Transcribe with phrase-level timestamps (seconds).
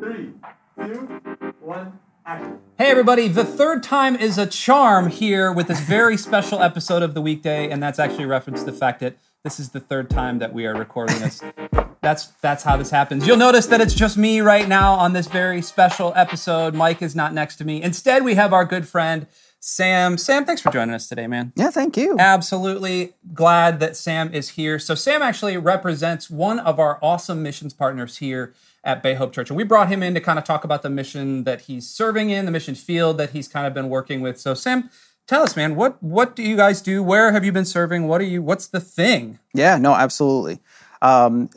[0.00, 0.32] Three,
[0.82, 1.20] two,
[1.60, 1.98] one.
[2.78, 7.12] Hey, everybody, the third time is a charm here with this very special episode of
[7.12, 10.08] The Weekday, and that's actually a reference to the fact that this is the third
[10.08, 11.42] time that we are recording this.
[12.00, 13.26] That's that's how this happens.
[13.26, 16.72] You'll notice that it's just me right now on this very special episode.
[16.74, 17.82] Mike is not next to me.
[17.82, 19.26] Instead, we have our good friend
[19.60, 20.16] Sam.
[20.16, 21.52] Sam, thanks for joining us today, man.
[21.54, 22.16] Yeah, thank you.
[22.18, 24.78] Absolutely glad that Sam is here.
[24.78, 29.50] So, Sam actually represents one of our awesome missions partners here at Bay Hope Church.
[29.50, 32.30] And we brought him in to kind of talk about the mission that he's serving
[32.30, 34.40] in, the mission field that he's kind of been working with.
[34.40, 34.88] So, Sam,
[35.26, 37.02] tell us, man, what what do you guys do?
[37.02, 38.08] Where have you been serving?
[38.08, 39.38] What are you what's the thing?
[39.52, 40.60] Yeah, no, absolutely.
[41.02, 41.50] Um,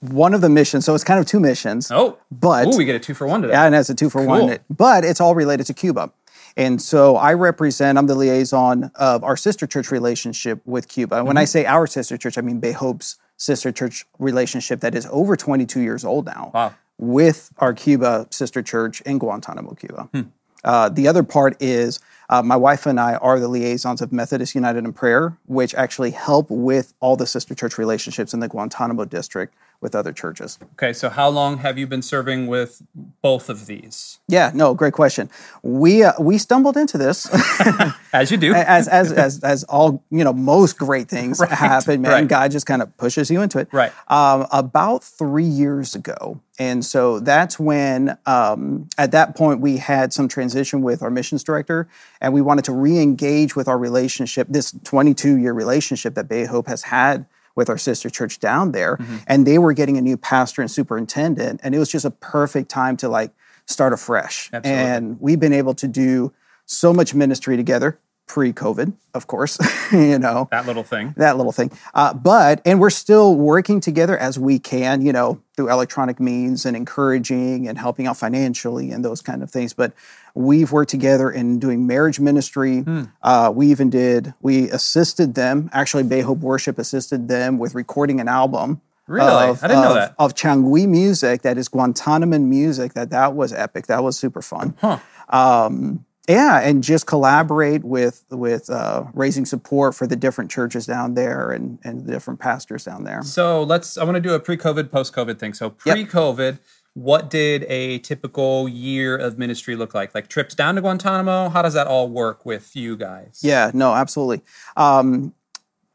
[0.00, 1.90] one of the missions, so it's kind of two missions.
[1.90, 3.52] Oh, but ooh, we get a two for one today.
[3.52, 4.46] Yeah, and it's a two for Cool.
[4.46, 4.58] one.
[4.70, 6.10] But it's all related to Cuba.
[6.56, 11.16] And so I represent, I'm the liaison of our sister church relationship with Cuba.
[11.16, 11.40] And when Mm-hmm.
[11.42, 15.34] I say our sister church, I mean Bay Hope's sister church relationship that is over
[15.36, 16.74] 22 years old now Wow.
[16.98, 20.08] with our Cuba sister church in Guantanamo, Cuba.
[20.12, 20.22] Hmm.
[20.62, 24.54] Uh, the other part is uh, my wife and I are the liaisons of Methodist
[24.54, 29.04] United in Prayer, which actually help with all the sister church relationships in the Guantanamo
[29.04, 30.58] district with other churches.
[30.72, 32.82] Okay, so how long have you been serving with
[33.20, 34.18] both of these?
[34.26, 35.28] Yeah, no, great question.
[35.62, 37.28] We uh, we stumbled into this
[38.12, 38.54] As you do.
[38.54, 42.00] as as as as all you know most great things happen.
[42.00, 42.26] Man, right.
[42.26, 43.68] God just kind of pushes you into it.
[43.72, 43.92] Right.
[44.08, 50.14] Um, about three years ago, and so that's when um, at that point we had
[50.14, 51.86] some transition with our missions director,
[52.22, 56.68] and we wanted to re-engage with our relationship, this 22 year relationship that Bay Hope
[56.68, 59.16] has had with our sister church down there, Mm-hmm.
[59.26, 62.68] and they were getting a new pastor and superintendent, and it was just a perfect
[62.70, 63.32] time to like
[63.66, 64.50] start afresh.
[64.52, 64.82] Absolutely.
[64.82, 66.32] And we've been able to do
[66.66, 69.58] so much ministry together pre-COVID, of course,
[69.92, 71.14] you know that little thing.
[71.16, 71.70] that little thing.
[71.92, 76.66] Uh, but and we're still working together as we can, you know, through electronic means
[76.66, 79.72] and encouraging and helping out financially and those kind of things.
[79.72, 79.92] But
[80.34, 82.80] we've worked together in doing marriage ministry.
[82.80, 83.04] Hmm.
[83.22, 84.34] Uh, we even did.
[84.40, 85.70] We assisted them.
[85.72, 88.80] Actually, Bay Hope Worship assisted them with recording an album.
[89.06, 89.48] Really?
[89.50, 90.14] Of, I didn't know that.
[90.18, 92.94] Of Changui music, that is Guantanaman music.
[92.94, 93.86] That that was epic.
[93.86, 94.74] That was super fun.
[94.80, 94.98] Huh.
[95.28, 101.14] Um, yeah, and just collaborate with with uh, raising support for the different churches down
[101.14, 103.22] there and and the different pastors down there.
[103.22, 103.98] So let's.
[103.98, 105.52] I want to do a pre-COVID, post-COVID thing.
[105.52, 106.58] So pre-COVID,
[106.94, 110.14] what did a typical year of ministry look like?
[110.14, 111.50] Like trips down to Guantanamo.
[111.50, 113.40] How does that all work with you guys?
[113.42, 114.42] Yeah, no, absolutely.
[114.76, 115.34] Um,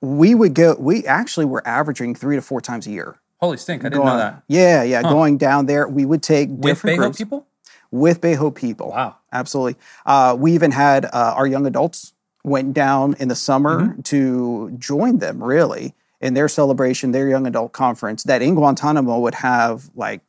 [0.01, 0.75] we would go.
[0.78, 3.19] We actually were averaging three to four times a year.
[3.39, 3.84] Holy stink!
[3.84, 4.44] I didn't know that.
[4.47, 5.88] Yeah, yeah, going down there.
[5.88, 7.47] We would take With different groups people.
[7.91, 8.89] With Bay people.
[8.89, 9.16] Wow.
[9.33, 9.75] absolutely.
[10.05, 12.13] Uh, we even had uh, our young adults
[12.44, 14.01] went down in the summer Mm-hmm.
[14.01, 19.35] to join them really in their celebration, their young adult conference that in Guantanamo would
[19.35, 20.22] have like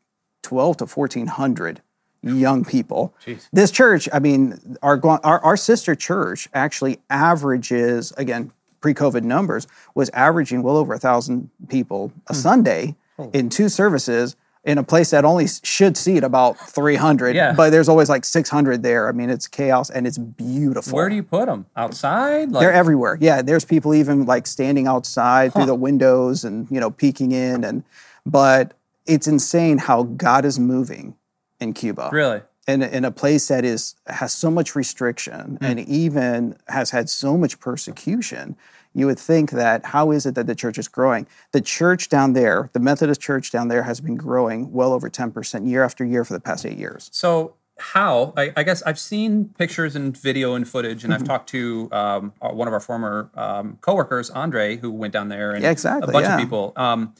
[0.42, 1.82] twelve to fourteen hundred
[2.22, 3.14] young people.
[3.24, 3.48] Jeez.
[3.52, 10.10] This church, I mean, our, our our sister church actually averages again pre-COVID numbers was
[10.10, 12.38] averaging well over a thousand people a Hmm.
[12.40, 12.96] Sunday
[13.32, 17.52] in two services in a place that only should seat about 300 Yeah.
[17.54, 21.14] but there's always like 600 there i mean it's chaos and it's beautiful Where do
[21.14, 21.64] you put them?
[21.76, 22.52] Outside?
[22.52, 26.78] Like, they're everywhere yeah there's people even like standing outside through the windows and you
[26.80, 27.84] know peeking in and
[28.26, 28.74] but
[29.06, 31.16] it's insane how god is moving
[31.58, 32.42] in cuba really?
[32.70, 35.64] In, in a place that is has so much restriction Hmm.
[35.64, 38.56] and even has had so much persecution
[38.92, 42.32] you would think that how is it that the church is growing the church down
[42.32, 46.24] there the methodist church down there has been growing well over 10% year after year
[46.24, 47.54] for the past eight years So
[47.94, 48.34] how?
[48.36, 51.12] I, I guess I've seen pictures and video and footage, Mm-hmm.
[51.12, 55.14] and I've talked to um, uh, one of our former um, coworkers, Andre, who went
[55.14, 56.34] down there, and Yeah, exactly, a bunch yeah.
[56.34, 56.74] of people.
[56.76, 57.14] Um,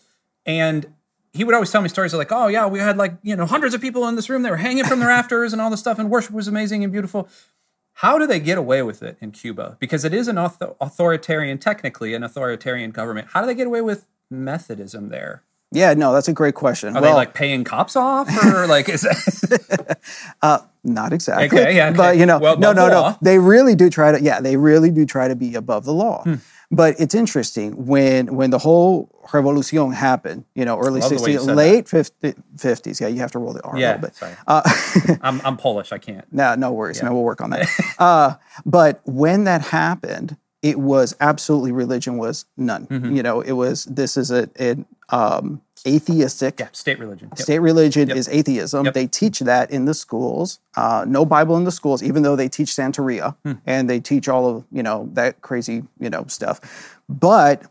[0.44, 0.92] and
[1.32, 3.46] he would always tell me stories of like, oh yeah, we had like you know
[3.46, 4.42] hundreds of people in this room.
[4.42, 6.92] They were hanging from the rafters and all this stuff, and worship was amazing and
[6.92, 7.28] beautiful.
[7.94, 9.76] How do they get away with it in Cuba?
[9.78, 13.28] Because it is an author- authoritarian, technically an authoritarian government.
[13.32, 15.42] How do they get away with Methodism there?
[15.72, 18.88] yeah no that's a great question Are well they like paying cops off, or like
[18.88, 20.00] is that
[20.84, 21.96] not exactly Okay, yeah, okay.
[21.96, 23.18] but you know Well, no no no law.
[23.22, 26.24] they really do try to yeah they really do try to be above the law
[26.24, 26.34] Hmm.
[26.70, 31.32] But it's interesting when when the whole revolution happened you know early Love the way
[31.32, 33.86] you 60s late 50, 50s yeah you have to roll the r a yeah?
[33.88, 34.62] little bit Sorry, uh,
[35.22, 35.92] I'm I'm Polish.
[35.92, 36.30] I can't.
[36.32, 37.12] No, no worries, man.
[37.12, 37.68] We'll work on that.
[37.98, 38.34] uh,
[38.64, 42.86] but when that happened, it was absolutely religion was none.
[42.86, 43.16] Mm-hmm.
[43.16, 47.28] You know, it was this is a, an um, atheistic Yeah, state religion.
[47.30, 47.38] Yep.
[47.38, 48.84] state religion is atheism.
[48.86, 48.94] Yep.
[48.94, 50.58] They teach that in the schools.
[50.76, 53.52] Uh, no Bible in the schools, even though they teach Santeria Hmm.
[53.66, 56.60] and they teach all of you know that crazy you know stuff.
[57.08, 57.62] But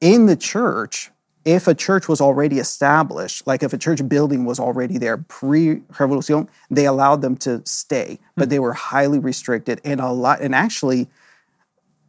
[0.00, 1.10] in the church,
[1.44, 5.82] if a church was already established, like if a church building was already there pre
[5.98, 10.40] Revolution, they allowed them to stay, but they were highly restricted and a lot.
[10.40, 11.08] And actually,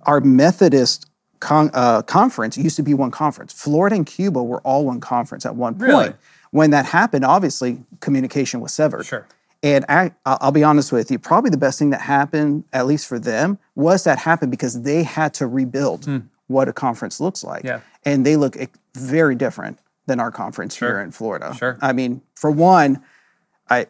[0.04, 1.08] our Methodist
[1.40, 3.54] con, uh, conference used to be one conference.
[3.54, 5.88] Florida and Cuba were all one conference at one point.
[5.90, 6.14] Really?
[6.52, 9.06] When that happened, obviously communication was severed.
[9.06, 9.28] Sure.
[9.64, 12.86] And I, I'll I'll be honest with you, probably the best thing that happened, at
[12.86, 16.08] least for them, was that happened because they had to rebuild
[16.48, 17.64] what a conference looks like.
[17.64, 17.80] Yeah.
[18.04, 18.56] And they look
[18.94, 20.90] very different than our conference Sure.
[20.90, 21.56] here in Florida.
[21.58, 21.78] Sure.
[21.82, 23.02] I mean, for one,
[23.70, 23.88] I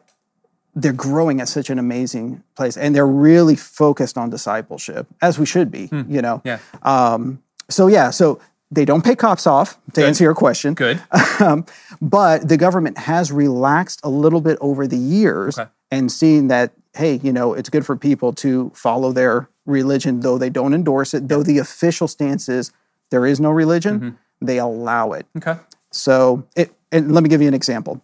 [0.75, 5.45] they're growing at such an amazing place and they're really focused on discipleship, as we
[5.45, 6.42] should be, you know.
[6.44, 6.60] Yeah.
[6.83, 8.39] Um, so yeah, so
[8.72, 10.74] they don't pay cops off to answer your question.
[10.74, 11.01] Good.
[11.39, 11.66] Um,
[12.01, 15.69] but the government has relaxed a little bit over the years Okay.
[15.92, 20.38] and seeing that, hey, you know, it's good for people to follow their religion, though
[20.38, 22.72] they don't endorse it, though the official stance is
[23.10, 24.45] there is no religion, Mm-hmm.
[24.45, 25.25] they allow it.
[25.38, 25.57] Okay.
[25.92, 28.01] So, it, and let me give you an example.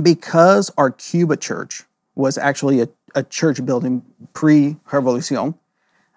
[0.00, 1.84] Because our Cuba church
[2.20, 4.02] was actually a, a church building
[4.32, 5.54] pre Revolution,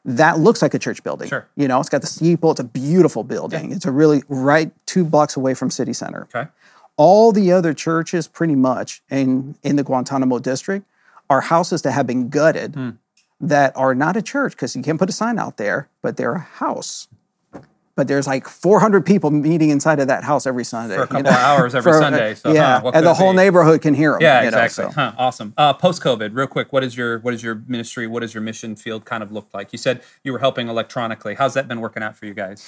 [0.05, 1.29] that looks like a church building.
[1.29, 1.47] Sure.
[1.55, 3.71] You know, it's got the steeple, it's a beautiful building.
[3.71, 6.27] It's a really right two blocks away from city center.
[6.33, 6.49] Okay.
[6.97, 10.85] All the other churches, pretty much, in, in the Guantanamo district,
[11.29, 12.89] are houses that have been gutted Hmm.
[13.39, 16.33] that are not a church because you can't put a sign out there, but they're
[16.35, 17.07] a house.
[17.95, 20.95] But there's like 400 people meeting inside of that house every Sunday.
[20.95, 23.37] For a couple of hours every Sunday, so, yeah, huh, and the whole be?
[23.37, 24.21] neighborhood can hear them.
[24.21, 24.85] Yeah, you know, exactly.
[24.85, 24.99] so.
[24.99, 25.53] Huh, awesome.
[25.57, 28.07] Uh, Post COVID, real quick, what is your what is your ministry?
[28.07, 29.71] What does your mission field kind of look like?
[29.71, 31.35] You said you were helping electronically.
[31.35, 32.67] How's that been working out for you guys?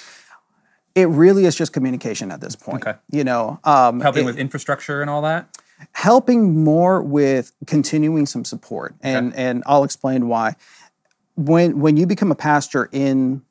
[0.94, 2.86] It really is just communication at this point.
[2.86, 2.96] Okay.
[3.10, 5.48] You know, um, Helping it- with infrastructure and all that.
[5.92, 10.54] helping more with continuing some support and and I'll explain why
[11.34, 13.42] when when you become a pastor in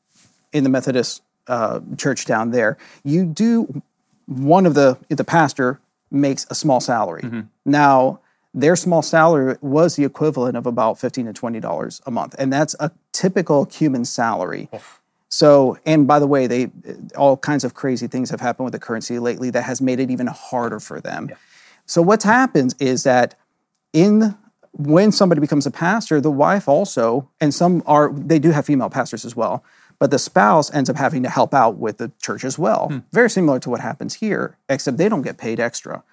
[0.51, 3.81] in the Methodist uh, church down there you do
[4.25, 5.79] one of the the pastor
[6.11, 7.21] makes a small salary.
[7.65, 8.19] Now
[8.53, 12.51] their small salary was the equivalent of about 15 to 20 dollars a month and
[12.51, 14.69] that's a typical Cuban salary.
[15.29, 16.71] So, and by the way, they
[17.17, 20.09] all kinds of crazy things have happened with the currency lately that has made it
[20.09, 21.29] even harder for them.
[21.85, 23.35] So, what happens is that
[23.91, 24.37] in
[24.71, 28.89] when somebody becomes a pastor, the wife also, and some are they do have female
[28.89, 29.63] pastors as well,
[29.99, 32.87] but the spouse ends up having to help out with the church as well.
[32.89, 32.99] Hmm.
[33.11, 36.03] Very similar to what happens here, except they don't get paid extra,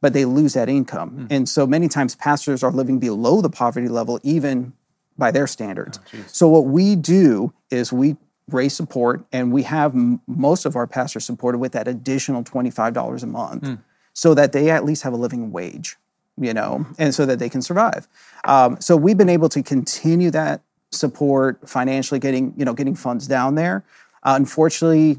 [0.00, 1.10] but they lose that income.
[1.10, 1.26] Hmm.
[1.30, 4.72] And so many times pastors are living below the poverty level, even
[5.18, 5.98] by their standards.
[6.14, 8.16] Oh, so what we do is we
[8.50, 12.92] raise support, and we have m- most of our pastors supported with that additional twenty-five
[12.92, 13.74] dollars a month, hmm.
[14.14, 15.96] so that they at least have a living wage,
[16.36, 18.08] you know, and so that they can survive.
[18.44, 20.60] Um, so we've been able to continue that
[20.92, 23.84] support financially, getting you know getting funds down there.
[24.22, 25.16] Uh, unfortunately,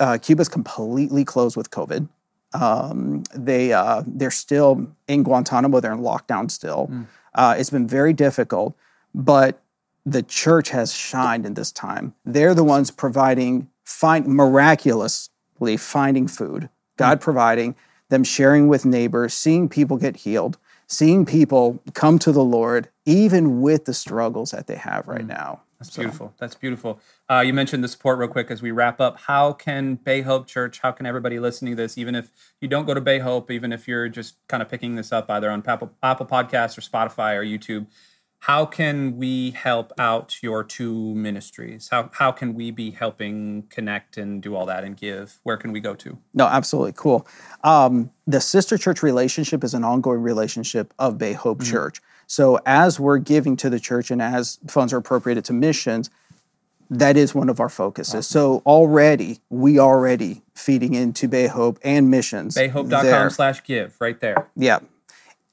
[0.00, 2.08] uh, Cuba's completely closed with COVID.
[2.52, 5.80] Um, they uh, they're still in Guantanamo.
[5.80, 6.90] They're in lockdown still.
[7.34, 8.76] Uh, it's been very difficult,
[9.14, 9.62] but
[10.04, 12.14] the church has shined in this time.
[12.24, 16.68] They're the ones providing, find miraculously finding food.
[16.96, 17.76] God providing
[18.08, 20.58] them, sharing with neighbors, seeing people get healed,
[20.90, 25.62] seeing people come to the Lord, even with the struggles that they have right now.
[25.78, 26.34] That's beautiful.
[26.38, 27.00] That's beautiful.
[27.30, 29.18] Uh, you mentioned the support real quick as we wrap up.
[29.20, 32.84] How can Bay Hope Church, how can everybody listening to this, even if you don't
[32.84, 35.62] go to Bay Hope, even if you're just kind of picking this up either on
[35.66, 37.86] Apple, Apple Podcasts or Spotify or YouTube,
[38.40, 41.88] how can we help out your two ministries?
[41.90, 45.38] How, how can we be helping connect and do all that and give?
[45.42, 46.18] Where can we go to?
[46.32, 47.26] No, absolutely cool.
[47.62, 52.00] Um, the sister church relationship is an ongoing relationship of Bay Hope Church.
[52.26, 56.08] So as we're giving to the church and as funds are appropriated to missions,
[56.88, 58.26] that is one of our focuses.
[58.26, 62.54] So already we already feeding into Bay Hope and missions.
[62.54, 62.70] there.
[62.70, 64.48] Bayhope.com slash give right there.
[64.56, 64.78] Yeah.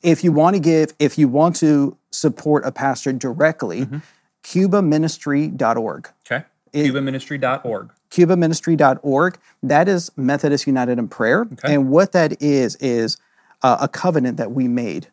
[0.01, 3.97] If you want to give, if you want to support a pastor directly, Mm-hmm.
[4.43, 6.09] cubaministry.org.
[6.29, 6.45] Okay.
[6.73, 7.91] CubaMinistry.org.
[8.11, 9.37] cubaministry.org.
[9.63, 11.47] That is Methodist United in Prayer.
[11.63, 13.17] And what that is, is
[13.63, 15.07] uh, a covenant that we made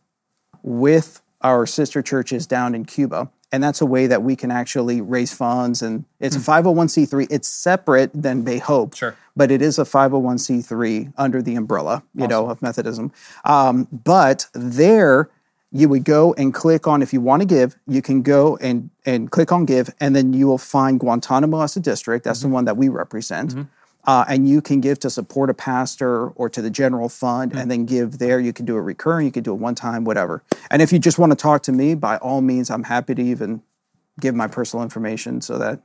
[0.63, 3.31] with our sister churches down in Cuba.
[3.53, 5.81] And that's a way that we can actually raise funds.
[5.81, 7.29] And it's a 501c3.
[7.31, 8.97] It's separate than Bay Hope.
[8.97, 9.15] Sure.
[9.37, 13.13] But it is a 501c3 under the umbrella, you know, of Methodism.
[13.45, 15.31] Um, but there,
[15.75, 18.88] you would go and click on if you want to give you can go and
[19.04, 22.25] and click on give and then you will find guantanamo as a district.
[22.25, 22.54] That's the mm-hmm.
[22.54, 23.50] one that we represent.
[23.50, 23.62] Mm-hmm.
[24.07, 27.59] Uh, and you can give to support a pastor or to the general fund mm.
[27.59, 28.38] and then give there.
[28.38, 30.43] You can do it recurring you can do it one time whatever.
[30.71, 33.23] And if you just want to talk to me by all means i'm happy to
[33.23, 33.62] even
[34.21, 35.81] give my personal information so that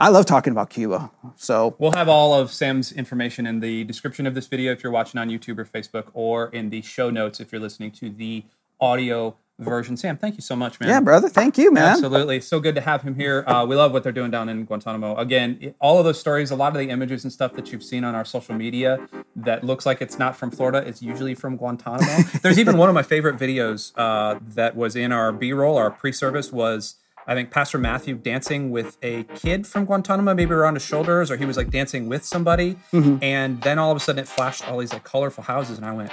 [0.00, 1.10] I love talking about Cuba.
[1.34, 1.74] So.
[1.78, 5.18] We'll have all of Sam's information in the description of this video if you're watching
[5.18, 8.44] on YouTube or Facebook, or in the show notes if you're listening to the
[8.80, 9.96] audio version.
[9.96, 10.88] Sam, thank you so much, man.
[10.88, 11.82] yeah, brother, thank you, man.
[11.84, 12.40] Absolutely.
[12.40, 13.42] So good to have him here.
[13.44, 15.16] Uh, we love what they're doing down in Guantanamo.
[15.16, 17.82] Again, it- all of those stories, a lot of the images and stuff that you've
[17.82, 21.56] seen on our social media that looks like it's not from Florida, it's usually from
[21.56, 22.22] Guantanamo.
[22.42, 25.90] There's even one of my favorite videos uh, that was in our B roll, our
[25.90, 26.94] pre service, was.
[27.26, 31.36] I think Pastor Matthew dancing with a kid from Guantanamo, maybe around his shoulders, or
[31.36, 32.78] he was like dancing with somebody.
[32.90, 35.92] And then all of a sudden it flashed all these like colorful houses, and I
[35.92, 36.10] went,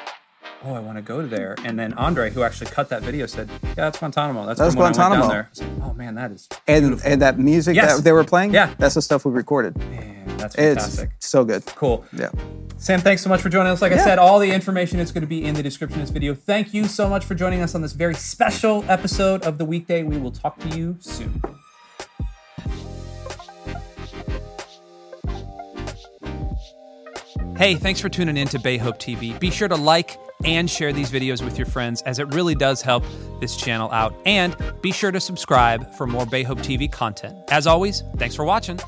[0.66, 1.56] oh, I want to go there.
[1.64, 4.46] And then Andre, who actually cut that video, said, yeah, that's Guantanamo.
[4.46, 5.32] That's, That's from I went down Guantanamo.
[5.34, 5.44] there.
[5.46, 7.96] I was like, oh man, that is And and that music Yes.
[7.98, 8.74] that they were playing, Yeah.
[8.78, 9.78] that's the stuff we recorded.
[9.78, 11.10] man, that's It's fantastic.
[11.20, 11.66] so good.
[11.68, 12.04] Cool.
[12.14, 12.30] Yeah.
[12.78, 13.82] Sam, thanks so much for joining us.
[13.82, 16.14] Like I said, all the information is going to be in the description of this
[16.14, 16.36] video.
[16.36, 20.04] Thank you so much for joining us on this very special episode of the weekday.
[20.04, 21.42] We will talk to you soon.
[27.58, 29.40] Hey, thanks for tuning in to Bay Hope TV.
[29.40, 32.82] Be sure to like and share these videos with your friends as it really does
[32.82, 33.04] help
[33.42, 34.16] this channel out.
[34.26, 37.38] And be sure to subscribe for more Bay Hope TV content.
[37.50, 38.80] As always, thanks for watching.